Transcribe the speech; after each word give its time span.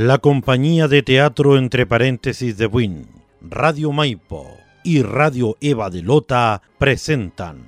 La 0.00 0.16
compañía 0.16 0.88
de 0.88 1.02
teatro 1.02 1.58
entre 1.58 1.84
paréntesis 1.84 2.56
de 2.56 2.64
Win, 2.64 3.06
Radio 3.42 3.92
Maipo 3.92 4.46
y 4.82 5.02
Radio 5.02 5.58
Eva 5.60 5.90
de 5.90 6.00
Lota 6.00 6.62
presentan 6.78 7.66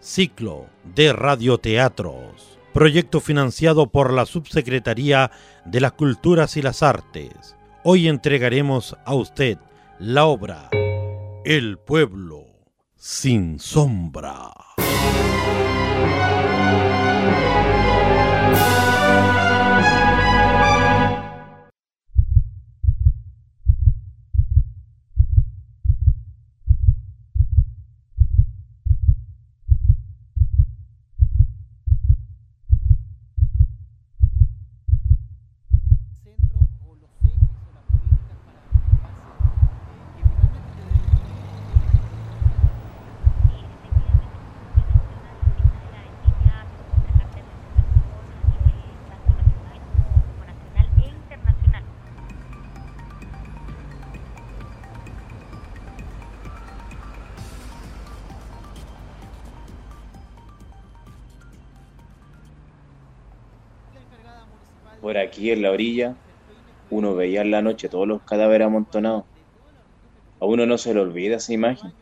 Ciclo 0.00 0.64
de 0.94 1.12
Radioteatros, 1.12 2.58
proyecto 2.72 3.20
financiado 3.20 3.90
por 3.90 4.14
la 4.14 4.24
Subsecretaría 4.24 5.30
de 5.66 5.82
las 5.82 5.92
Culturas 5.92 6.56
y 6.56 6.62
las 6.62 6.82
Artes. 6.82 7.54
Hoy 7.84 8.08
entregaremos 8.08 8.96
a 9.04 9.12
usted 9.12 9.58
la 9.98 10.24
obra 10.24 10.70
El 11.44 11.76
pueblo 11.76 12.46
sin 12.96 13.58
sombra. 13.58 14.67
Por 65.00 65.16
aquí 65.16 65.50
en 65.50 65.62
la 65.62 65.70
orilla, 65.70 66.14
uno 66.90 67.14
veía 67.14 67.42
en 67.42 67.50
la 67.50 67.62
noche 67.62 67.88
todos 67.88 68.08
los 68.08 68.22
cadáveres 68.22 68.66
amontonados. 68.66 69.24
A 70.40 70.46
uno 70.46 70.66
no 70.66 70.78
se 70.78 70.94
le 70.94 71.00
olvida 71.00 71.36
esa 71.36 71.52
imagen. 71.52 71.92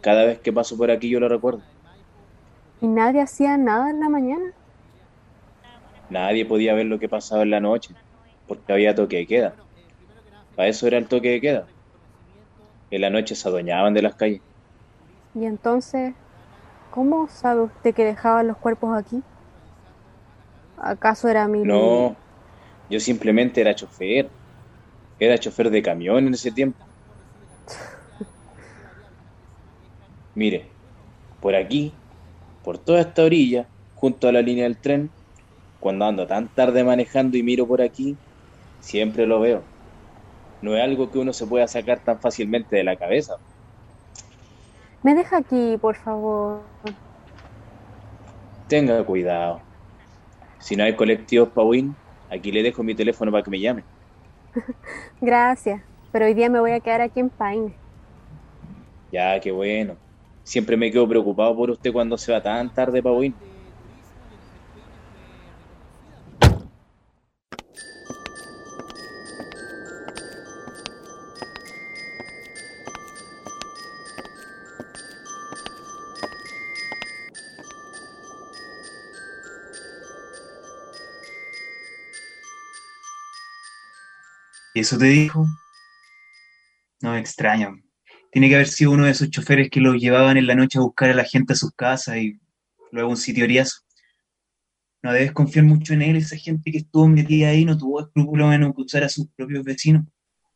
Cada 0.00 0.24
vez 0.24 0.38
que 0.38 0.52
paso 0.52 0.76
por 0.76 0.90
aquí 0.90 1.08
yo 1.08 1.20
lo 1.20 1.28
recuerdo. 1.28 1.62
¿Y 2.80 2.86
nadie 2.86 3.20
hacía 3.20 3.56
nada 3.56 3.90
en 3.90 4.00
la 4.00 4.08
mañana? 4.08 4.52
Nadie 6.10 6.44
podía 6.44 6.74
ver 6.74 6.86
lo 6.86 6.98
que 6.98 7.08
pasaba 7.08 7.42
en 7.42 7.50
la 7.50 7.60
noche, 7.60 7.94
porque 8.46 8.72
había 8.72 8.94
toque 8.94 9.16
de 9.18 9.26
queda. 9.26 9.54
Para 10.56 10.68
eso 10.68 10.86
era 10.86 10.98
el 10.98 11.06
toque 11.06 11.30
de 11.30 11.40
queda. 11.40 11.66
En 12.90 13.00
la 13.00 13.10
noche 13.10 13.34
se 13.34 13.48
adueñaban 13.48 13.94
de 13.94 14.02
las 14.02 14.14
calles. 14.16 14.42
Y 15.34 15.46
entonces, 15.46 16.14
¿cómo 16.90 17.28
sabe 17.28 17.62
usted 17.62 17.94
que 17.94 18.04
dejaban 18.04 18.48
los 18.48 18.58
cuerpos 18.58 18.94
aquí? 18.96 19.22
¿Acaso 20.82 21.28
era 21.28 21.46
mi... 21.46 21.62
No, 21.62 22.16
yo 22.90 22.98
simplemente 22.98 23.60
era 23.60 23.72
chofer. 23.72 24.28
Era 25.20 25.38
chofer 25.38 25.70
de 25.70 25.80
camión 25.80 26.26
en 26.26 26.34
ese 26.34 26.50
tiempo. 26.50 26.84
Mire, 30.34 30.66
por 31.40 31.54
aquí, 31.54 31.92
por 32.64 32.78
toda 32.78 33.00
esta 33.00 33.22
orilla, 33.22 33.68
junto 33.94 34.26
a 34.26 34.32
la 34.32 34.42
línea 34.42 34.64
del 34.64 34.76
tren, 34.76 35.08
cuando 35.78 36.04
ando 36.04 36.26
tan 36.26 36.48
tarde 36.48 36.82
manejando 36.82 37.36
y 37.36 37.44
miro 37.44 37.64
por 37.64 37.80
aquí, 37.80 38.16
siempre 38.80 39.24
lo 39.24 39.38
veo. 39.38 39.62
No 40.62 40.76
es 40.76 40.82
algo 40.82 41.12
que 41.12 41.18
uno 41.18 41.32
se 41.32 41.46
pueda 41.46 41.68
sacar 41.68 42.00
tan 42.00 42.20
fácilmente 42.20 42.74
de 42.74 42.82
la 42.82 42.96
cabeza. 42.96 43.36
¿Me 45.04 45.14
deja 45.14 45.38
aquí, 45.38 45.76
por 45.80 45.94
favor? 45.94 46.60
Tenga 48.68 49.04
cuidado. 49.04 49.71
Si 50.62 50.76
no 50.76 50.84
hay 50.84 50.94
colectivos 50.94 51.50
Win, 51.56 51.92
aquí 52.30 52.52
le 52.52 52.62
dejo 52.62 52.84
mi 52.84 52.94
teléfono 52.94 53.32
para 53.32 53.42
que 53.42 53.50
me 53.50 53.58
llame. 53.58 53.82
Gracias, 55.20 55.82
pero 56.12 56.26
hoy 56.26 56.34
día 56.34 56.48
me 56.48 56.60
voy 56.60 56.70
a 56.70 56.78
quedar 56.78 57.00
aquí 57.00 57.18
en 57.18 57.30
Paine. 57.30 57.74
Ya, 59.10 59.40
qué 59.40 59.50
bueno. 59.50 59.96
Siempre 60.44 60.76
me 60.76 60.92
quedo 60.92 61.08
preocupado 61.08 61.56
por 61.56 61.70
usted 61.70 61.92
cuando 61.92 62.16
se 62.16 62.30
va 62.30 62.40
tan 62.40 62.72
tarde 62.72 63.02
para 63.02 63.16
eso 84.82 84.98
te 84.98 85.06
dijo? 85.06 85.46
No 87.00 87.12
me 87.12 87.18
extraña. 87.18 87.74
Tiene 88.30 88.48
que 88.48 88.54
haber 88.54 88.68
sido 88.68 88.92
uno 88.92 89.04
de 89.04 89.10
esos 89.10 89.30
choferes 89.30 89.70
que 89.70 89.80
los 89.80 89.96
llevaban 89.96 90.36
en 90.36 90.46
la 90.46 90.54
noche 90.54 90.78
a 90.78 90.82
buscar 90.82 91.10
a 91.10 91.14
la 91.14 91.24
gente 91.24 91.52
a 91.52 91.56
sus 91.56 91.72
casas 91.72 92.16
y 92.16 92.38
luego 92.90 93.10
un 93.10 93.16
sitioriazo. 93.16 93.80
No 95.02 95.12
debes 95.12 95.32
confiar 95.32 95.64
mucho 95.64 95.94
en 95.94 96.02
él, 96.02 96.16
esa 96.16 96.36
gente 96.36 96.70
que 96.70 96.78
estuvo 96.78 97.08
metida 97.08 97.48
ahí 97.48 97.64
no 97.64 97.76
tuvo 97.76 98.00
escrúpulos 98.00 98.54
en 98.54 98.62
acusar 98.62 99.02
a 99.02 99.08
sus 99.08 99.28
propios 99.34 99.64
vecinos. 99.64 100.04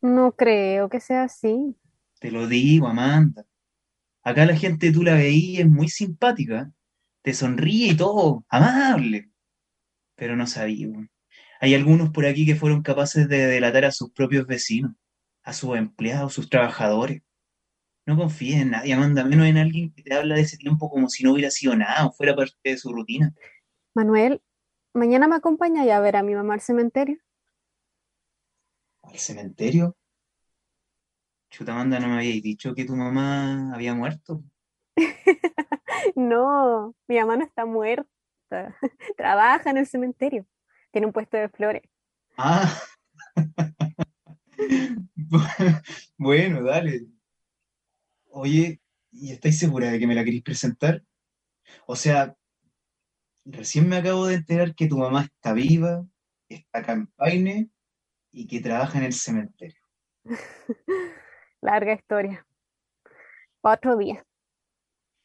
No 0.01 0.33
creo 0.33 0.89
que 0.89 1.01
sea 1.01 1.25
así. 1.25 1.77
Te 2.21 2.31
lo 2.31 2.47
digo, 2.47 2.87
Amanda. 2.87 3.45
Acá 4.23 4.47
la 4.47 4.57
gente 4.57 4.93
tú 4.93 5.03
la 5.03 5.15
veías, 5.15 5.65
es 5.65 5.71
muy 5.71 5.89
simpática. 5.89 6.71
Te 7.23 7.35
sonríe 7.35 7.89
y 7.89 7.97
todo, 7.97 8.45
amable. 8.49 9.31
Pero 10.15 10.37
no 10.37 10.47
sabía. 10.47 10.89
Hay 11.61 11.75
algunos 11.75 12.11
por 12.11 12.27
aquí 12.27 12.47
que 12.47 12.57
fueron 12.57 12.83
capaces 12.83 13.29
de 13.29 13.47
delatar 13.47 13.85
a 13.85 13.93
sus 13.93 14.11
propios 14.11 14.47
vecinos, 14.47 14.93
a 15.43 15.53
sus 15.53 15.77
empleados, 15.77 16.35
sus 16.35 16.49
trabajadores. 16.49 17.23
No 18.07 18.17
confíes 18.17 18.61
en 18.61 18.71
nadie, 18.71 18.95
Amanda, 18.95 19.25
menos 19.25 19.47
en 19.47 19.57
alguien 19.57 19.93
que 19.93 20.03
te 20.03 20.15
habla 20.15 20.37
de 20.37 20.43
ese 20.43 20.57
tiempo 20.57 20.89
como 20.89 21.09
si 21.09 21.25
no 21.25 21.33
hubiera 21.33 21.51
sido 21.51 21.75
nada 21.75 22.07
o 22.07 22.13
fuera 22.13 22.37
parte 22.37 22.57
de 22.63 22.77
su 22.77 22.93
rutina. 22.93 23.35
Manuel, 23.95 24.43
mañana 24.95 25.27
me 25.27 25.37
acompaña 25.37 25.83
a 25.97 26.01
ver 26.01 26.17
a 26.17 26.23
mi 26.23 26.35
mamá 26.35 26.55
al 26.55 26.61
cementerio. 26.61 27.19
¿Al 29.03 29.19
cementerio? 29.19 29.97
Chuta, 31.51 31.73
Amanda, 31.73 31.99
¿no 31.99 32.09
me 32.09 32.17
habíais 32.17 32.43
dicho 32.43 32.75
que 32.75 32.85
tu 32.85 32.95
mamá 32.95 33.75
había 33.75 33.95
muerto? 33.95 34.43
no, 36.17 36.95
mi 37.09 37.19
mamá 37.19 37.37
no 37.37 37.45
está 37.45 37.65
muerta. 37.65 38.07
Trabaja 39.17 39.71
en 39.71 39.79
el 39.79 39.87
cementerio. 39.87 40.47
Tiene 40.97 41.09
un 41.09 41.13
puesto 41.13 41.37
de 41.37 41.51
flores. 41.51 41.83
Ah. 42.39 42.75
bueno, 46.17 46.63
dale. 46.63 47.05
Oye, 48.31 48.81
¿y 49.13 49.31
estáis 49.31 49.59
segura 49.59 49.91
de 49.91 49.99
que 49.99 50.07
me 50.07 50.15
la 50.15 50.25
queréis 50.25 50.43
presentar? 50.43 51.03
O 51.87 51.97
sea, 51.97 52.35
recién 53.45 53.91
me 53.91 53.97
acabo 53.97 54.27
de 54.27 54.37
enterar 54.37 54.75
que 54.75 54.87
tu 54.87 54.97
mamá 54.97 55.25
está 55.25 55.53
viva, 55.53 56.03
está 56.49 56.79
acá 56.79 56.95
en 56.95 57.09
Paine 57.09 57.69
y 58.33 58.47
que 58.47 58.61
trabaja 58.61 58.97
en 58.97 59.05
el 59.05 59.13
cementerio. 59.13 59.83
Larga 61.61 61.93
historia. 61.93 62.47
Otro 63.61 63.99
día. 63.99 64.25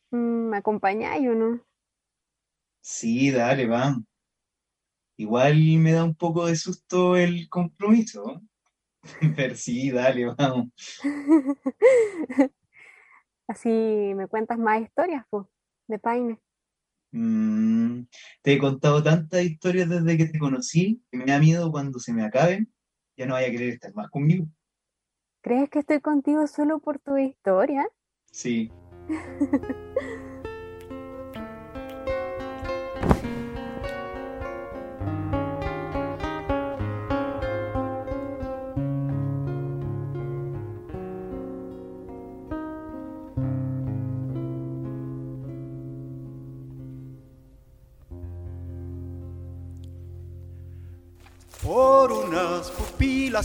Mm, 0.10 0.50
¿Me 0.50 0.58
acompañáis 0.58 1.30
o 1.30 1.34
no? 1.34 1.66
Sí, 2.82 3.32
dale, 3.32 3.68
vamos. 3.68 4.11
Igual 5.22 5.78
me 5.78 5.92
da 5.92 6.04
un 6.04 6.16
poco 6.16 6.48
de 6.48 6.56
susto 6.56 7.16
el 7.16 7.48
compromiso. 7.48 8.42
Pero 9.36 9.56
sí, 9.56 9.92
dale, 9.92 10.26
vamos. 10.26 10.70
Así 13.48 13.70
me 14.16 14.26
cuentas 14.28 14.58
más 14.58 14.82
historias, 14.82 15.24
pues, 15.30 15.46
de 15.88 16.00
Paine. 16.00 16.40
Mm, 17.12 18.06
te 18.42 18.54
he 18.54 18.58
contado 18.58 19.04
tantas 19.04 19.44
historias 19.44 19.90
desde 19.90 20.18
que 20.18 20.26
te 20.26 20.40
conocí 20.40 21.04
que 21.12 21.20
me 21.20 21.26
da 21.26 21.38
miedo 21.38 21.72
cuando 21.72 22.00
se 22.00 22.14
me 22.14 22.26
acaben, 22.26 22.74
ya 23.16 23.28
no 23.28 23.36
vaya 23.36 23.50
a 23.50 23.52
querer 23.52 23.70
estar 23.70 23.94
más 23.94 24.10
conmigo. 24.10 24.48
¿Crees 25.42 25.70
que 25.70 25.80
estoy 25.80 26.02
contigo 26.02 26.48
solo 26.48 26.80
por 26.80 26.98
tu 26.98 27.16
historia? 27.18 27.88
Sí. 28.32 28.72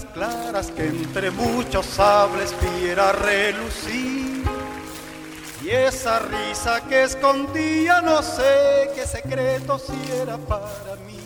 claras 0.04 0.70
que 0.70 0.86
entre 0.86 1.30
muchos 1.30 1.86
sables 1.86 2.54
viera 2.60 3.12
relucir. 3.12 4.44
Y 5.62 5.70
esa 5.70 6.18
risa 6.20 6.80
que 6.82 7.04
escondía, 7.04 8.00
no 8.00 8.22
sé 8.22 8.90
qué 8.94 9.06
secreto 9.06 9.78
si 9.78 10.12
era 10.12 10.36
para 10.36 10.96
mí. 11.06 11.18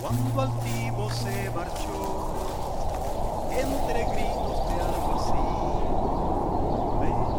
Cuando 0.00 0.40
altivo 0.40 1.10
se 1.10 1.50
marchó, 1.50 3.48
entre 3.50 4.04
gritos 4.04 4.68
de 4.68 4.74
algo 4.80 5.14
así, 5.20 5.42
me 7.00 7.32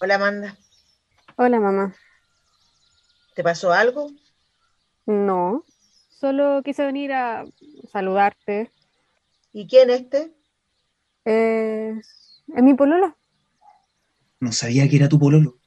Hola 0.00 0.14
Amanda, 0.14 0.56
Hola, 1.36 1.60
mamá. 1.60 1.94
¿te 3.34 3.42
pasó 3.42 3.72
algo? 3.72 4.10
No, 5.06 5.64
solo 6.08 6.62
quise 6.64 6.84
venir 6.84 7.12
a 7.12 7.44
saludarte. 7.90 8.70
¿Y 9.52 9.66
quién 9.66 9.90
este? 9.90 10.32
Es, 11.24 12.42
es 12.54 12.62
mi 12.62 12.74
pololo. 12.74 13.16
No 14.40 14.52
sabía 14.52 14.88
que 14.88 14.96
era 14.96 15.08
tu 15.08 15.18
pololo. 15.18 15.58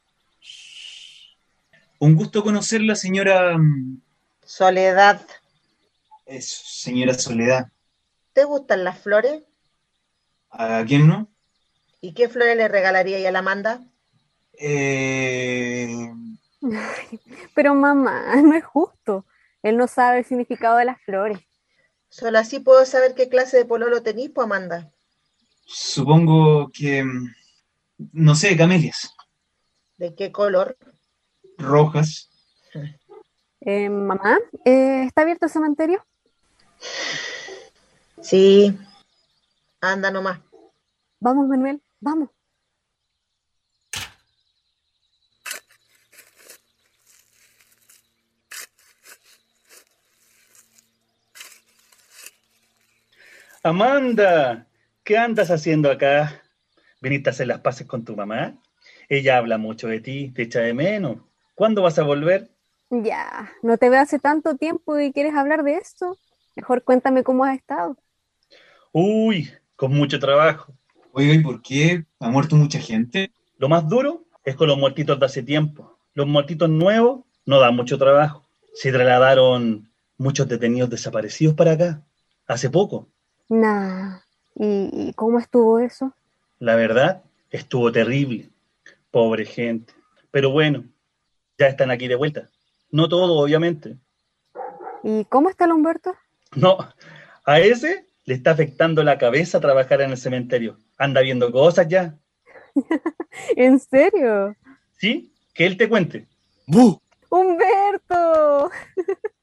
Un 1.99 2.15
gusto 2.15 2.43
conocerla, 2.43 2.95
señora... 2.95 3.57
mm, 3.57 4.01
Soledad. 4.45 5.21
Eso, 6.25 6.63
señora 6.65 7.13
Soledad. 7.13 7.67
¿Te 8.33 8.43
gustan 8.45 8.83
las 8.83 8.99
flores? 8.99 9.43
¿A 10.49 10.83
quién 10.87 11.07
no? 11.07 11.27
¿Y 12.01 12.13
qué 12.13 12.27
flores 12.29 12.57
le 12.57 12.67
regalaría 12.67 13.27
a 13.27 13.31
la 13.31 13.39
Amanda? 13.39 13.81
Eh, 14.53 16.11
Pero 17.55 17.75
mamá, 17.75 18.35
no 18.43 18.53
es 18.55 18.63
justo. 18.65 19.25
Él 19.63 19.77
no 19.77 19.87
sabe 19.87 20.19
el 20.19 20.25
significado 20.25 20.77
de 20.77 20.85
las 20.85 21.01
flores. 21.01 21.39
Solo 22.09 22.39
así 22.39 22.59
puedo 22.59 22.85
saber 22.85 23.13
qué 23.15 23.29
clase 23.29 23.57
de 23.57 23.65
pololo 23.65 24.01
tenís, 24.03 24.29
pues 24.31 24.45
Amanda. 24.45 24.91
supongo 25.65 26.69
que... 26.73 27.03
mm, 27.03 27.33
No 28.13 28.35
sé, 28.35 28.57
camelias. 28.57 29.13
¿De 29.97 30.15
qué 30.15 30.31
color? 30.31 30.77
Rojas. 31.57 32.29
Eh, 33.63 33.89
mamá, 33.91 34.39
eh, 34.65 35.03
¿está 35.05 35.21
abierto 35.21 35.45
el 35.45 35.51
cementerio? 35.51 36.03
Sí. 38.19 38.75
Anda 39.81 40.09
nomás. 40.09 40.39
Vamos, 41.19 41.47
Manuel, 41.47 41.79
vamos. 41.99 42.29
Amanda, 53.63 54.65
¿qué 55.03 55.19
andas 55.19 55.51
haciendo 55.51 55.91
acá? 55.91 56.41
¿Viniste 56.99 57.29
a 57.29 57.31
hacer 57.31 57.45
las 57.45 57.59
paces 57.59 57.85
con 57.85 58.03
tu 58.03 58.15
mamá? 58.15 58.55
Ella 59.07 59.37
habla 59.37 59.59
mucho 59.59 59.87
de 59.87 59.99
ti, 59.99 60.31
te 60.31 60.41
echa 60.41 60.61
de 60.61 60.73
menos. 60.73 61.17
¿Cuándo 61.53 61.83
vas 61.83 61.99
a 61.99 62.03
volver? 62.03 62.49
Ya, 62.89 63.51
no 63.61 63.77
te 63.77 63.91
veo 63.91 64.01
hace 64.01 64.17
tanto 64.17 64.55
tiempo 64.55 64.99
y 64.99 65.13
quieres 65.13 65.35
hablar 65.35 65.63
de 65.63 65.75
esto. 65.75 66.17
Mejor 66.55 66.83
cuéntame 66.83 67.23
cómo 67.23 67.45
has 67.45 67.55
estado. 67.55 67.97
Uy, 68.91 69.51
con 69.75 69.93
mucho 69.93 70.19
trabajo. 70.19 70.73
Oiga, 71.11 71.35
¿y 71.35 71.39
por 71.43 71.61
qué? 71.61 72.03
¿Ha 72.19 72.29
muerto 72.29 72.55
mucha 72.55 72.79
gente? 72.79 73.31
Lo 73.59 73.69
más 73.69 73.87
duro 73.87 74.25
es 74.43 74.55
con 74.55 74.69
los 74.69 74.77
muertitos 74.79 75.19
de 75.19 75.25
hace 75.27 75.43
tiempo. 75.43 75.99
Los 76.15 76.25
muertitos 76.25 76.67
nuevos 76.67 77.25
no 77.45 77.59
dan 77.59 77.75
mucho 77.75 77.99
trabajo. 77.99 78.43
Se 78.73 78.91
trasladaron 78.91 79.91
muchos 80.17 80.47
detenidos 80.47 80.89
desaparecidos 80.89 81.53
para 81.53 81.73
acá, 81.73 82.01
hace 82.47 82.71
poco. 82.71 83.07
Nah, 83.51 84.21
¿y, 84.55 85.09
y 85.09 85.13
cómo 85.13 85.37
estuvo 85.37 85.77
eso? 85.79 86.15
La 86.59 86.75
verdad, 86.75 87.21
estuvo 87.49 87.91
terrible. 87.91 88.49
Pobre 89.11 89.43
gente. 89.43 89.93
Pero 90.31 90.51
bueno, 90.51 90.85
ya 91.57 91.67
están 91.67 91.91
aquí 91.91 92.07
de 92.07 92.15
vuelta. 92.15 92.49
No 92.91 93.09
todo, 93.09 93.37
obviamente. 93.37 93.97
¿Y 95.03 95.25
cómo 95.25 95.49
está 95.49 95.65
el 95.65 95.73
Humberto? 95.73 96.15
No, 96.55 96.77
a 97.43 97.59
ese 97.59 98.05
le 98.23 98.35
está 98.35 98.51
afectando 98.51 99.03
la 99.03 99.17
cabeza 99.17 99.59
trabajar 99.59 99.99
en 99.99 100.11
el 100.11 100.17
cementerio. 100.17 100.77
Anda 100.97 101.19
viendo 101.19 101.51
cosas 101.51 101.89
ya. 101.89 102.15
¿En 103.57 103.81
serio? 103.81 104.55
¿Sí? 104.97 105.33
Que 105.53 105.65
él 105.65 105.75
te 105.75 105.89
cuente. 105.89 106.25
¡Bu! 106.67 107.01
¡Humberto! 107.29 108.71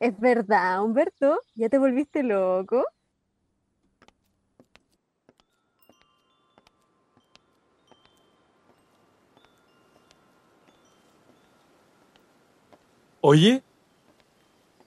¿Es 0.00 0.18
verdad, 0.18 0.82
Humberto? 0.82 1.40
¿Ya 1.54 1.68
te 1.68 1.76
volviste 1.76 2.22
loco? 2.22 2.86
Oye, 13.26 13.62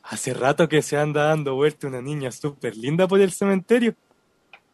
hace 0.03 0.31
rato 0.31 0.69
que 0.69 0.83
se 0.83 0.95
anda 0.95 1.23
dando 1.23 1.55
vuelta 1.55 1.87
una 1.87 2.03
niña 2.03 2.31
súper 2.31 2.77
linda 2.77 3.07
por 3.07 3.19
el 3.19 3.31
cementerio. 3.31 3.95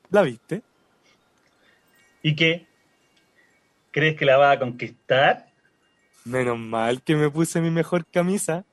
¿La 0.09 0.21
viste? 0.21 0.61
¿Y 2.21 2.35
qué? 2.35 2.67
¿Crees 3.91 4.17
que 4.17 4.25
la 4.25 4.35
va 4.35 4.51
a 4.51 4.59
conquistar? 4.59 5.49
Menos 6.25 6.59
mal 6.59 7.01
que 7.01 7.15
me 7.15 7.29
puse 7.29 7.61
mi 7.61 7.71
mejor 7.71 8.05
camisa. 8.05 8.65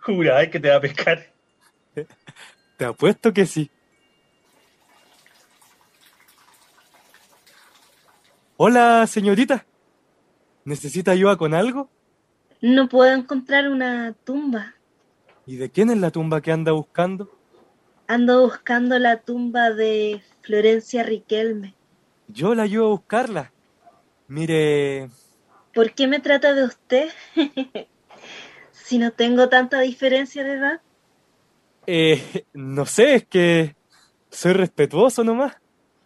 Jura 0.00 0.48
que 0.48 0.58
te 0.58 0.70
va 0.70 0.76
a 0.76 0.80
pescar. 0.80 1.30
Te 2.78 2.84
apuesto 2.86 3.30
que 3.34 3.44
sí. 3.44 3.70
Hola, 8.56 9.06
señorita. 9.06 9.66
¿Necesita 10.64 11.10
ayuda 11.10 11.36
con 11.36 11.52
algo? 11.52 11.90
No 12.66 12.88
puedo 12.88 13.12
encontrar 13.12 13.68
una 13.68 14.14
tumba. 14.24 14.74
¿Y 15.44 15.56
de 15.56 15.68
quién 15.68 15.90
es 15.90 15.98
la 15.98 16.10
tumba 16.10 16.40
que 16.40 16.50
anda 16.50 16.72
buscando? 16.72 17.30
Ando 18.06 18.40
buscando 18.40 18.98
la 18.98 19.20
tumba 19.20 19.70
de 19.70 20.22
Florencia 20.40 21.02
Riquelme. 21.02 21.74
Yo 22.26 22.54
la 22.54 22.62
ayudo 22.62 22.86
a 22.86 22.88
buscarla. 22.88 23.52
Mire, 24.28 25.10
¿Por 25.74 25.92
qué 25.92 26.06
me 26.06 26.20
trata 26.20 26.54
de 26.54 26.64
usted? 26.64 27.10
si 28.72 28.96
no 28.96 29.10
tengo 29.10 29.50
tanta 29.50 29.80
diferencia 29.80 30.42
de 30.42 30.52
edad. 30.54 30.80
eh, 31.86 32.46
no 32.54 32.86
sé, 32.86 33.16
es 33.16 33.26
que 33.26 33.76
soy 34.30 34.54
respetuoso 34.54 35.22
nomás. 35.22 35.54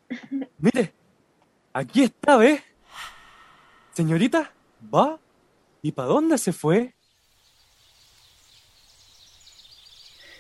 Mire, 0.58 0.92
aquí 1.72 2.02
está, 2.02 2.36
¿ves? 2.36 2.60
Señorita, 3.92 4.52
¿va? 4.92 5.20
¿Y 5.82 5.92
para 5.92 6.08
dónde 6.08 6.38
se 6.38 6.52
fue? 6.52 6.94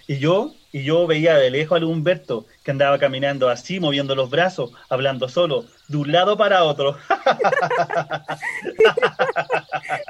Y 0.06 0.18
yo, 0.18 0.54
y 0.72 0.84
yo 0.84 1.06
veía 1.06 1.36
de 1.36 1.50
lejos 1.50 1.76
al 1.76 1.84
Humberto, 1.84 2.46
que 2.64 2.70
andaba 2.70 2.98
caminando 2.98 3.50
así, 3.50 3.78
moviendo 3.78 4.14
los 4.14 4.30
brazos, 4.30 4.72
hablando 4.88 5.28
solo, 5.28 5.66
de 5.86 5.96
un 5.98 6.10
lado 6.10 6.36
para 6.36 6.64
otro. 6.64 6.96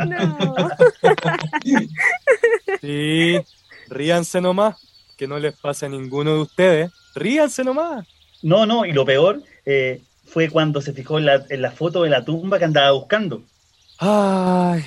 No. 0.06 0.38
Sí, 2.80 3.40
ríanse 3.88 4.40
nomás, 4.40 4.76
que 5.16 5.26
no 5.26 5.38
les 5.38 5.56
pase 5.56 5.86
a 5.86 5.88
ninguno 5.88 6.34
de 6.34 6.40
ustedes. 6.40 6.92
Ríanse 7.14 7.64
nomás. 7.64 8.06
No, 8.42 8.66
no, 8.66 8.84
y 8.84 8.92
lo 8.92 9.04
peor 9.04 9.42
eh, 9.66 10.00
fue 10.24 10.48
cuando 10.48 10.80
se 10.80 10.92
fijó 10.92 11.18
en 11.18 11.26
la, 11.26 11.44
en 11.48 11.62
la 11.62 11.72
foto 11.72 12.02
de 12.04 12.10
la 12.10 12.24
tumba 12.24 12.58
que 12.58 12.64
andaba 12.64 12.92
buscando. 12.92 13.42
Ay, 13.98 14.84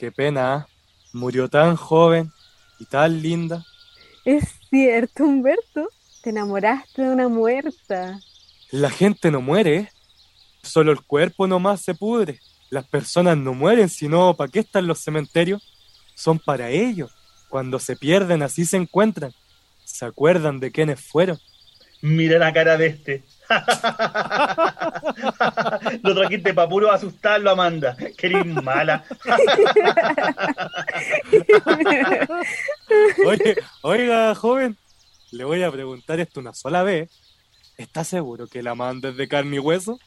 qué 0.00 0.10
pena. 0.10 0.54
¿ah? 0.54 0.68
Murió 1.12 1.48
tan 1.48 1.76
joven 1.76 2.32
y 2.78 2.86
tan 2.86 3.20
linda. 3.20 3.64
Es 4.24 4.44
cierto, 4.70 5.24
Humberto. 5.24 5.90
Te 6.22 6.30
enamoraste 6.30 7.02
de 7.02 7.10
una 7.10 7.28
muerta. 7.28 8.18
La 8.70 8.90
gente 8.90 9.30
no 9.30 9.40
muere, 9.40 9.76
¿eh? 9.76 9.88
solo 10.62 10.92
el 10.92 11.02
cuerpo 11.02 11.46
nomás 11.46 11.82
se 11.82 11.94
pudre. 11.94 12.40
Las 12.70 12.86
personas 12.86 13.36
no 13.36 13.52
mueren, 13.52 13.88
sino 13.88 14.34
¿para 14.34 14.50
qué 14.50 14.60
están 14.60 14.86
los 14.86 15.00
cementerios? 15.00 15.62
Son 16.14 16.38
para 16.38 16.70
ellos. 16.70 17.10
Cuando 17.48 17.78
se 17.78 17.96
pierden, 17.96 18.42
así 18.42 18.64
se 18.64 18.76
encuentran. 18.76 19.34
Se 19.84 20.04
acuerdan 20.06 20.60
de 20.60 20.70
quiénes 20.70 21.00
fueron. 21.00 21.38
Mira 22.00 22.38
la 22.38 22.52
cara 22.52 22.76
de 22.78 22.86
este. 22.86 23.24
Lo 26.02 26.14
trajiste 26.14 26.54
para 26.54 26.68
puro 26.68 26.92
asustarlo, 26.92 27.50
Amanda. 27.50 27.96
Que 28.16 28.28
eres 28.28 28.46
mala. 28.46 29.04
Oye, 33.26 33.56
oiga, 33.82 34.34
joven, 34.34 34.78
le 35.32 35.44
voy 35.44 35.62
a 35.62 35.70
preguntar 35.70 36.18
esto 36.20 36.40
una 36.40 36.54
sola 36.54 36.82
vez. 36.82 37.10
¿Está 37.76 38.02
seguro 38.04 38.46
que 38.46 38.62
la 38.62 38.74
manda 38.74 39.10
es 39.10 39.16
de 39.16 39.28
carne 39.28 39.56
y 39.56 39.60
hueso? 39.60 39.98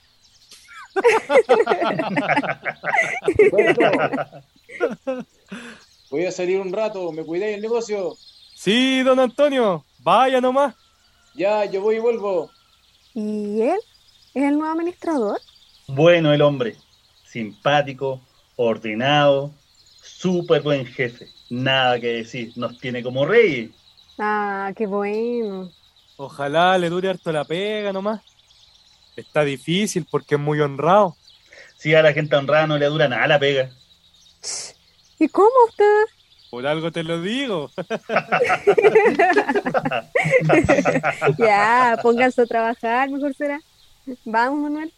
Voy 6.12 6.26
a 6.28 6.32
salir 6.32 6.60
un 6.60 6.72
rato, 6.72 7.12
¿me 7.12 7.24
cuidáis 7.24 7.56
el 7.56 7.64
negocio? 7.64 8.14
Sí, 8.56 9.02
don 9.02 9.20
Antonio, 9.20 9.84
vaya 10.00 10.40
nomás. 10.40 10.76
Ya, 11.34 11.66
yo 11.66 11.82
voy 11.82 11.96
y 11.96 12.00
vuelvo. 12.00 12.52
¿Y 13.14 13.62
él? 13.62 13.80
¿Es 14.34 14.44
el 14.44 14.58
nuevo 14.58 14.74
administrador? 14.74 15.40
Bueno 15.88 16.34
el 16.34 16.42
hombre. 16.42 16.76
Simpático, 17.26 18.22
ordenado, 18.56 19.52
súper 20.02 20.62
buen 20.62 20.86
jefe. 20.86 21.28
Nada 21.50 22.00
que 22.00 22.08
decir, 22.08 22.54
nos 22.56 22.80
tiene 22.80 23.04
como 23.04 23.26
reyes. 23.26 23.72
Ah, 24.18 24.72
qué 24.76 24.86
bueno. 24.86 25.72
Ojalá 26.18 26.78
le 26.78 26.90
dure 26.90 27.10
harto 27.10 27.32
la 27.32 27.46
pega 27.46 27.92
nomás. 27.92 28.22
Está 29.16 29.44
difícil 29.44 30.06
porque 30.10 30.36
es 30.36 30.42
muy 30.42 30.60
honrado. 30.60 31.16
Si 31.78 31.94
a 31.94 32.02
la 32.02 32.14
gente 32.14 32.36
honrada 32.36 32.68
no 32.68 32.78
le 32.78 32.86
dura 32.86 33.08
nada 33.08 33.28
la 33.28 33.40
pega. 33.40 33.70
¿Y 35.20 35.28
cómo 35.28 35.52
usted? 35.68 36.06
Por 36.54 36.68
algo 36.68 36.92
te 36.92 37.04
lo 37.04 37.20
digo. 37.20 37.72
ya, 41.40 41.98
pónganse 42.04 42.44
a 42.44 42.46
trabajar, 42.46 43.10
mejor 43.10 43.34
será. 43.34 43.60
Vamos, 44.24 44.62
Manuel. 44.62 44.94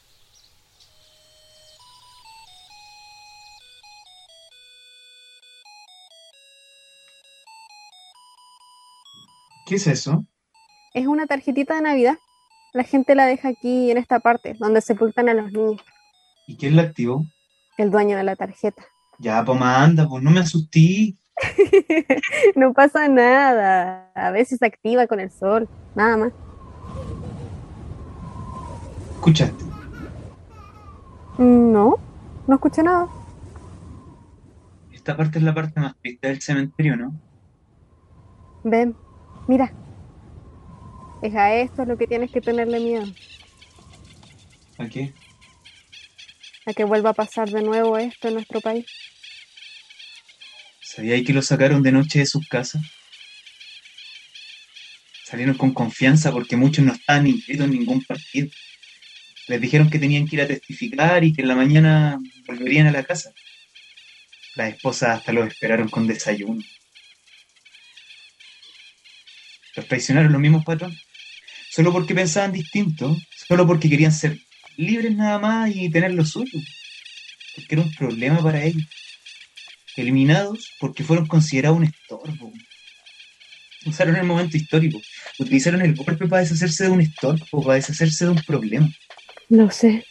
¿Qué 9.66 9.76
es 9.76 9.88
eso? 9.88 10.26
Es 10.94 11.08
una 11.08 11.26
tarjetita 11.26 11.76
de 11.76 11.84
Navidad. 11.84 12.18
La 12.74 12.84
gente 12.84 13.16
la 13.16 13.28
deja 13.28 13.48
aquí 13.48 13.92
en 13.92 13.98
esta 13.98 14.20
parte, 14.20 14.58
donde 14.60 14.82
sepultan 14.82 15.30
a 15.30 15.34
los 15.34 15.54
niños. 15.54 15.82
¿Y 16.48 16.58
quién 16.58 16.76
la 16.76 16.82
activó? 16.82 17.24
El 17.78 17.92
dueño 17.92 18.18
de 18.18 18.26
la 18.26 18.36
tarjeta. 18.36 18.84
Ya, 19.20 19.42
pues 19.46 19.62
anda, 19.62 20.06
pues 20.06 20.22
no 20.22 20.32
me 20.32 20.42
asusté. 20.42 21.16
no 22.56 22.74
pasa 22.74 23.08
nada. 23.08 24.12
A 24.16 24.32
veces 24.32 24.60
se 24.60 24.66
activa 24.66 25.08
con 25.08 25.20
el 25.20 25.32
sol, 25.32 25.68
nada 25.96 26.18
más. 26.18 26.34
¿Escuchaste? 29.16 29.66
No, 31.38 31.98
no 32.48 32.56
escuché 32.56 32.84
nada. 32.84 33.08
Esta 34.94 35.18
parte 35.18 35.40
es 35.40 35.44
la 35.44 35.54
parte 35.54 35.80
más 35.80 35.94
triste 36.02 36.28
del 36.28 36.42
cementerio, 36.42 36.96
¿no? 36.96 37.14
Ven, 38.64 38.96
mira. 39.48 39.72
Es 41.22 41.36
a 41.36 41.54
esto 41.56 41.86
lo 41.86 41.98
que 41.98 42.08
tienes 42.08 42.32
que 42.32 42.42
tenerle 42.42 42.80
miedo. 42.80 43.06
¿A 44.78 44.88
qué? 44.88 45.14
A 46.66 46.74
que 46.74 46.84
vuelva 46.84 47.12
a 47.12 47.14
pasar 47.14 47.50
de 47.50 47.62
nuevo 47.62 47.98
esto 47.98 48.28
en 48.28 48.36
nuestro 48.36 48.62
país. 48.62 48.86
¿Sabíais 50.96 51.26
que 51.26 51.34
lo 51.34 51.42
sacaron 51.42 51.84
de 51.84 51.92
noche 51.92 52.20
de 52.20 52.26
sus 52.26 52.48
casas? 52.48 52.82
Salieron 55.26 55.58
con 55.58 55.74
confianza 55.74 56.32
porque 56.32 56.56
muchos 56.56 56.86
no 56.86 56.94
estaban 56.94 57.28
inscritos 57.28 57.66
en 57.66 57.72
ningún 57.72 58.02
partido. 58.06 58.48
Les 59.50 59.60
dijeron 59.60 59.90
que 59.90 60.00
tenían 60.00 60.26
que 60.26 60.38
ir 60.38 60.42
a 60.44 60.48
testificar 60.48 61.26
y 61.26 61.34
que 61.34 61.42
en 61.42 61.50
la 61.50 61.56
mañana 61.56 62.18
volverían 62.48 62.88
a 62.88 62.94
la 62.94 63.04
casa. 63.04 63.34
Las 64.56 64.74
esposas 64.74 65.18
hasta 65.18 65.34
los 65.34 65.50
esperaron 65.50 65.90
con 65.90 66.08
desayuno. 66.08 66.64
Los 69.76 69.88
traicionaron 69.90 70.32
los 70.32 70.40
mismos 70.40 70.64
patrones. 70.64 71.02
Solo 71.72 71.92
porque 71.92 72.16
pensaban 72.16 72.54
distinto, 72.54 73.18
solo 73.36 73.68
porque 73.68 73.90
querían 73.90 74.14
ser 74.14 74.40
libres 74.78 75.14
nada 75.14 75.40
más 75.40 75.76
y 75.76 75.90
tener 75.90 76.14
lo 76.14 76.24
suyo. 76.24 76.58
Porque 77.54 77.76
era 77.76 77.82
un 77.82 77.94
problema 77.96 78.42
para 78.42 78.64
ellos. 78.64 78.88
Eliminados 79.98 80.72
porque 80.80 81.04
fueron 81.04 81.26
considerados 81.26 81.78
un 81.78 81.86
estorbo. 81.86 82.52
Usaron 83.86 84.16
el 84.16 84.26
momento 84.26 84.58
histórico. 84.58 85.00
Utilizaron 85.40 85.82
el 85.82 85.96
golpe 85.96 86.28
para 86.28 86.42
deshacerse 86.42 86.86
de 86.86 86.90
un 86.90 87.02
estorbo, 87.02 87.64
para 87.64 87.76
deshacerse 87.76 88.26
de 88.26 88.32
un 88.32 88.42
problema. 88.44 88.90
No 89.50 89.70
sé. 89.70 90.06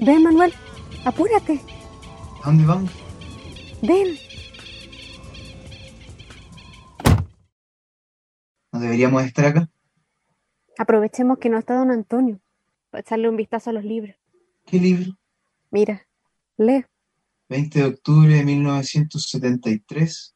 Ven, 0.00 0.22
Manuel, 0.22 0.52
apúrate. 1.04 1.60
¿A 2.42 2.46
dónde 2.46 2.64
vamos? 2.64 2.90
Ven. 3.82 4.27
¿No 8.98 9.02
deberíamos 9.02 9.28
estar 9.28 9.46
acá? 9.46 9.70
Aprovechemos 10.76 11.38
que 11.38 11.48
no 11.48 11.56
está 11.56 11.76
don 11.76 11.92
Antonio 11.92 12.40
para 12.90 13.02
echarle 13.02 13.28
un 13.28 13.36
vistazo 13.36 13.70
a 13.70 13.72
los 13.72 13.84
libros. 13.84 14.16
¿Qué 14.66 14.80
libro? 14.80 15.16
Mira, 15.70 16.04
lee. 16.56 16.84
20 17.48 17.78
de 17.78 17.84
octubre 17.84 18.34
de 18.34 18.44
1973. 18.44 20.34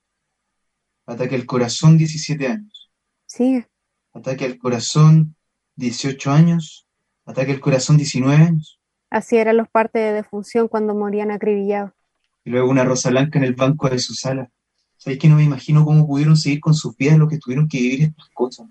Ataque 1.06 1.34
al 1.34 1.44
corazón, 1.44 1.98
17 1.98 2.46
años. 2.46 2.92
Sigue. 3.26 3.66
Ataque 4.12 4.44
al 4.44 4.58
corazón, 4.58 5.34
18 5.74 6.30
años. 6.30 6.86
Ataque 7.26 7.50
al 7.50 7.60
corazón, 7.60 7.96
19 7.96 8.44
años. 8.44 8.78
Así 9.10 9.38
eran 9.38 9.56
los 9.56 9.68
partes 9.68 10.00
de 10.04 10.12
defunción 10.12 10.68
cuando 10.68 10.94
morían 10.94 11.32
acribillados. 11.32 11.90
Y 12.44 12.50
luego 12.50 12.70
una 12.70 12.84
rosa 12.84 13.10
blanca 13.10 13.40
en 13.40 13.44
el 13.44 13.54
banco 13.54 13.88
de 13.88 13.98
su 13.98 14.14
sala. 14.14 14.52
¿Sabéis 15.02 15.18
que 15.18 15.28
no 15.28 15.34
me 15.34 15.42
imagino 15.42 15.84
cómo 15.84 16.06
pudieron 16.06 16.36
seguir 16.36 16.60
con 16.60 16.74
sus 16.74 16.96
vidas 16.96 17.18
lo 17.18 17.26
que 17.26 17.36
tuvieron 17.36 17.66
que 17.66 17.76
vivir 17.76 18.02
estas 18.02 18.28
cosas? 18.32 18.68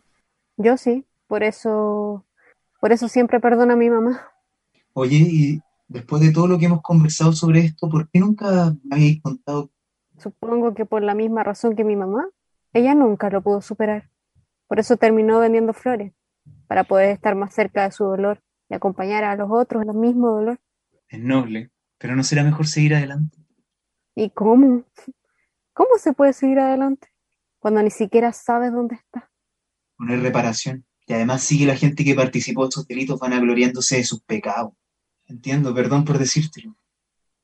Yo 0.56 0.78
sí, 0.78 1.04
por 1.28 1.44
eso, 1.44 2.26
por 2.80 2.94
eso 2.94 3.10
siempre 3.10 3.42
perdono 3.42 3.74
a 3.74 3.76
mi 3.76 3.90
mamá. 3.90 4.22
Oye, 4.94 5.18
y 5.18 5.62
después 5.90 6.22
de 6.22 6.32
todo 6.32 6.48
lo 6.48 6.58
que 6.58 6.68
hemos 6.68 6.82
conversado 6.82 7.34
sobre 7.34 7.60
esto, 7.60 7.90
¿por 7.90 8.10
qué 8.10 8.20
nunca 8.22 8.74
me 8.82 8.96
habéis 8.96 9.22
contado? 9.22 9.72
Supongo 10.20 10.74
que 10.74 10.86
por 10.86 11.04
la 11.04 11.16
misma 11.16 11.44
razón 11.44 11.76
que 11.76 11.84
mi 11.84 11.98
mamá, 11.98 12.30
ella 12.72 12.96
nunca 12.96 13.30
lo 13.30 13.42
pudo 13.42 13.62
superar. 13.62 14.10
Por 14.68 14.80
eso 14.80 14.96
terminó 14.96 15.38
vendiendo 15.40 15.74
flores, 15.74 16.14
para 16.68 16.86
poder 16.86 17.10
estar 17.10 17.36
más 17.36 17.54
cerca 17.54 17.84
de 17.84 17.92
su 17.92 18.06
dolor 18.06 18.42
y 18.70 18.74
acompañar 18.76 19.26
a 19.26 19.36
los 19.36 19.50
otros 19.52 19.84
en 19.84 19.90
el 19.90 19.98
mismo 19.98 20.30
dolor. 20.30 20.62
Es 21.10 21.20
noble, 21.20 21.72
pero 21.98 22.16
¿no 22.16 22.24
será 22.24 22.46
mejor 22.46 22.68
seguir 22.68 22.96
adelante? 22.96 23.38
¿Y 24.16 24.30
cómo? 24.30 24.86
¿Cómo 25.74 25.98
se 25.98 26.14
puede 26.14 26.34
seguir 26.34 26.60
adelante 26.60 27.10
cuando 27.60 27.82
ni 27.82 27.92
siquiera 27.92 28.34
sabes 28.34 28.72
dónde 28.72 28.96
está? 28.96 29.32
Poner 29.98 30.22
reparación. 30.22 30.86
Y 31.08 31.14
además 31.14 31.44
sigue 31.44 31.66
la 31.66 31.76
gente 31.76 32.04
que 32.04 32.16
participó 32.16 32.64
de 32.64 32.70
esos 32.70 32.88
delitos 32.88 33.20
vanagloriándose 33.20 33.98
de 33.98 34.04
sus 34.04 34.22
pecados. 34.22 34.74
Entiendo, 35.26 35.74
perdón 35.74 36.06
por 36.06 36.18
decírtelo. 36.18 36.76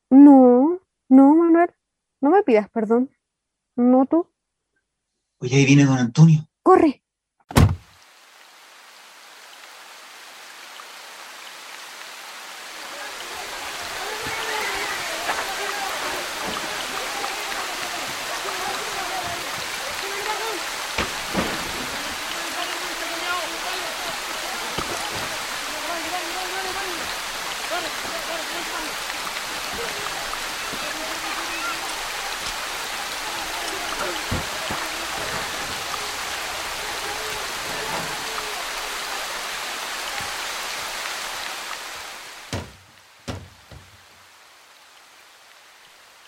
No, 0.10 0.79
no, 1.10 1.36
Manuel, 1.36 1.72
no 2.22 2.29
me 2.29 2.43
pidas 2.43 2.69
perdón. 2.69 3.10
No 3.75 4.05
tú. 4.05 4.29
Oye, 5.39 5.57
ahí 5.57 5.65
viene 5.65 5.86
don 5.86 5.98
Antonio. 5.98 6.48
¡Corre! 6.63 7.03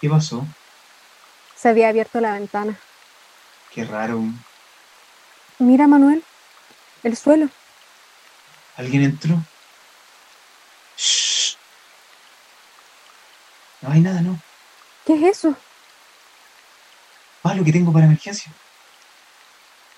¿Qué 0.10 0.16
pasó? 0.16 0.44
Se 1.56 1.70
había 1.70 1.90
abierto 1.90 2.20
la 2.20 2.34
ventana. 2.34 2.80
Qué 3.72 3.86
raro. 3.86 4.20
Mira, 5.60 5.88
Manuel, 5.88 6.24
el 7.04 7.16
suelo. 7.16 7.48
¿Alguien 8.76 9.04
entró? 9.04 9.36
Shh. 10.98 11.58
No 13.82 13.92
hay 13.92 14.02
nada, 14.02 14.22
¿no? 14.22 14.40
¿Qué 15.06 15.14
es 15.14 15.38
eso? 15.38 15.56
Ah, 17.44 17.54
lo 17.54 17.64
que 17.64 17.72
tengo 17.72 17.94
para 17.94 18.08
emergencia. 18.08 18.52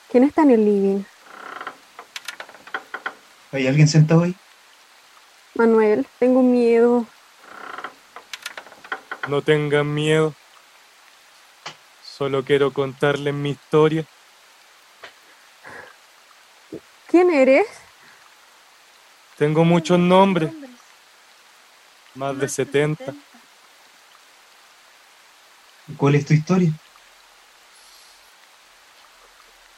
¿Quién 0.10 0.26
está 0.26 0.42
en 0.42 0.52
el 0.52 0.66
living? 0.66 1.04
¿Hay 3.54 3.66
alguien 3.66 3.88
sentado 3.88 4.24
ahí? 4.24 4.36
Manuel, 5.56 6.06
tengo 6.20 6.44
miedo. 6.44 7.08
No 9.28 9.42
tengan 9.42 9.94
miedo. 9.94 10.34
Solo 12.04 12.44
quiero 12.44 12.72
contarles 12.72 13.34
mi 13.34 13.52
historia. 13.52 14.06
¿Quién 17.08 17.30
eres? 17.30 17.68
Tengo 19.38 19.66
muchos 19.66 19.98
nombres, 19.98 20.52
más 22.16 22.38
de 22.38 22.48
70. 22.48 23.14
¿Y 25.88 25.94
¿Cuál 25.94 26.16
es 26.16 26.26
tu 26.26 26.34
historia? 26.34 26.72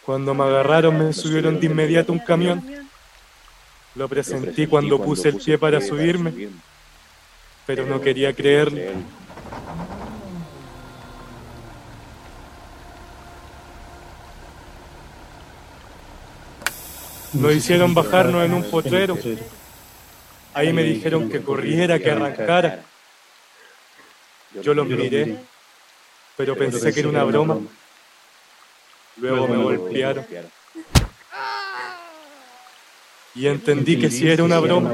Cuando 0.05 0.33
me 0.33 0.43
agarraron 0.43 0.97
me 0.97 1.13
subieron 1.13 1.59
de 1.59 1.65
inmediato 1.67 2.11
un 2.11 2.19
camión. 2.19 2.89
Lo 3.95 4.09
presentí 4.09 4.67
cuando 4.67 5.01
puse 5.01 5.29
el 5.29 5.37
pie 5.37 5.57
para 5.57 5.79
subirme, 5.79 6.49
pero 7.65 7.85
no 7.85 8.01
quería 8.01 8.33
creerlo. 8.33 8.79
Nos 17.33 17.53
hicieron 17.53 17.93
bajarnos 17.93 18.45
en 18.45 18.53
un 18.53 18.63
potrero. 18.69 19.17
Ahí 20.53 20.71
me 20.71 20.83
dijeron 20.83 21.29
que 21.29 21.41
corriera, 21.41 21.97
que 21.97 22.11
arrancara. 22.11 22.83
Yo 24.61 24.73
los 24.73 24.87
miré, 24.87 25.37
pero 26.37 26.55
pensé 26.55 26.93
que 26.93 26.99
era 26.99 27.09
una 27.09 27.23
broma. 27.23 27.57
Luego 29.17 29.47
me 29.47 29.57
golpearon. 29.57 30.25
Y 33.35 33.47
entendí 33.47 33.99
que 33.99 34.11
sí 34.11 34.29
era 34.29 34.43
una 34.43 34.59
broma, 34.59 34.93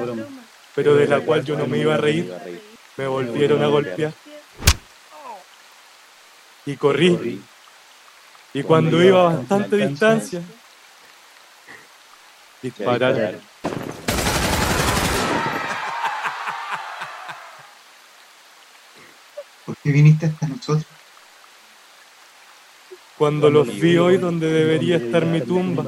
pero 0.76 0.96
de 0.96 1.08
la 1.08 1.20
cual 1.20 1.44
yo 1.44 1.58
no 1.58 1.68
me 1.68 1.80
iba 1.80 1.96
a 1.96 1.98
reír. 1.98 2.34
Me 2.96 3.08
volvieron 3.08 3.62
a 3.64 3.68
golpear. 3.68 4.14
Y 6.66 6.76
corrí. 6.78 7.42
Y 8.54 8.64
cuando 8.64 9.04
iba 9.04 9.30
a 9.30 9.36
bastante 9.36 9.76
distancia, 9.76 10.42
dispararon. 12.62 13.40
¿Por 19.66 19.76
qué 19.78 19.92
viniste 19.92 20.26
hasta 20.26 20.48
nosotros? 20.48 20.86
Cuando 23.18 23.50
los 23.50 23.80
vi 23.80 23.98
hoy 23.98 24.18
donde 24.18 24.50
debería 24.50 24.96
estar 24.96 25.26
mi 25.26 25.42
tumba, 25.42 25.84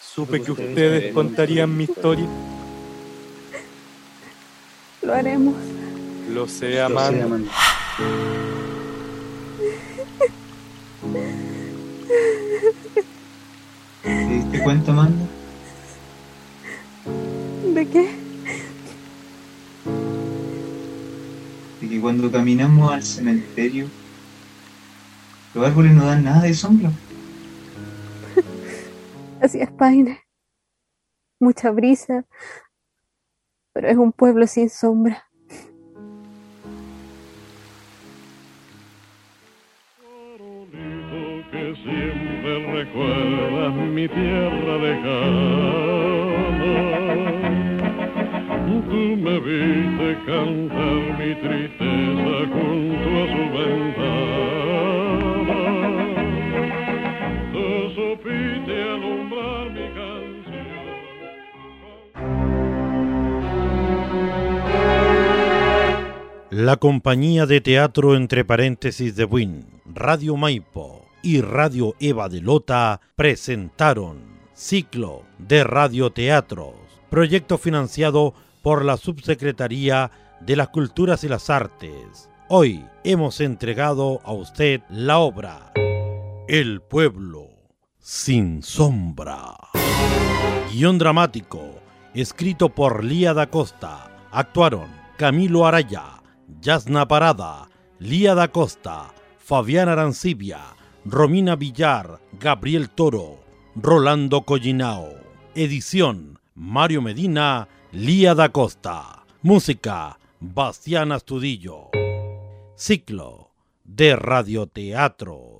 supe 0.00 0.42
que 0.42 0.52
ustedes 0.52 1.12
contarían 1.12 1.76
mi 1.76 1.84
historia. 1.84 2.24
Lo 5.02 5.14
haremos. 5.14 5.54
Lo 6.30 6.48
sé, 6.48 6.80
Amanda. 6.80 7.26
¿Te 14.02 14.26
diste 14.26 14.62
cuenta, 14.62 14.92
Amanda? 14.92 15.26
Cuando 22.12 22.30
caminamos 22.30 22.92
al 22.92 23.02
cementerio, 23.02 23.88
los 25.54 25.66
árboles 25.66 25.94
no 25.94 26.04
dan 26.04 26.24
nada 26.24 26.42
de 26.42 26.52
sombra. 26.52 26.90
Así 29.40 29.62
es, 29.62 29.70
Paine. 29.70 30.20
Mucha 31.40 31.70
brisa, 31.70 32.26
pero 33.72 33.88
es 33.88 33.96
un 33.96 34.12
pueblo 34.12 34.46
sin 34.46 34.68
sombra. 34.68 35.24
que 41.50 41.74
siempre 41.82 42.84
recuerdas 42.84 43.74
mi 43.74 44.06
tierra 44.06 44.76
lejana. 44.76 46.12
Tú 48.90 49.16
me 49.16 49.40
viste 49.40 50.18
cantar 50.26 51.18
mi 51.18 51.34
tristeza 51.36 51.81
La 66.50 66.76
compañía 66.76 67.46
de 67.46 67.60
teatro 67.60 68.16
entre 68.16 68.44
paréntesis 68.44 69.14
de 69.14 69.24
Win, 69.24 69.66
Radio 69.86 70.36
Maipo 70.36 71.06
y 71.22 71.40
Radio 71.42 71.94
Eva 72.00 72.28
de 72.28 72.40
Lota 72.40 73.00
presentaron 73.14 74.18
Ciclo 74.52 75.22
de 75.38 75.62
Radioteatros, 75.62 76.74
proyecto 77.08 77.56
financiado 77.56 78.34
por 78.62 78.84
la 78.84 78.96
Subsecretaría 78.96 80.10
de 80.40 80.56
las 80.56 80.68
Culturas 80.68 81.22
y 81.24 81.28
las 81.28 81.50
Artes. 81.50 82.28
Hoy 82.54 82.84
hemos 83.02 83.40
entregado 83.40 84.20
a 84.24 84.32
usted 84.32 84.82
la 84.90 85.20
obra 85.20 85.72
El 86.48 86.82
pueblo 86.82 87.48
sin 87.98 88.62
sombra. 88.62 89.56
Guión 90.70 90.98
dramático, 90.98 91.80
escrito 92.12 92.68
por 92.68 93.04
Lía 93.04 93.32
da 93.32 93.46
Costa. 93.46 94.10
Actuaron 94.30 94.90
Camilo 95.16 95.66
Araya, 95.66 96.20
Yasna 96.60 97.08
Parada, 97.08 97.68
Lía 97.98 98.34
da 98.34 98.48
Costa, 98.48 99.14
Fabián 99.38 99.88
Arancibia, 99.88 100.60
Romina 101.06 101.56
Villar, 101.56 102.20
Gabriel 102.38 102.90
Toro, 102.90 103.40
Rolando 103.76 104.42
Collinao. 104.42 105.08
Edición 105.54 106.38
Mario 106.54 107.00
Medina, 107.00 107.68
Lía 107.92 108.34
da 108.34 108.50
Costa. 108.50 109.24
Música 109.40 110.18
Bastián 110.38 111.12
Astudillo. 111.12 111.88
Ciclo 112.84 113.52
de 113.84 114.16
radioteatro. 114.16 115.51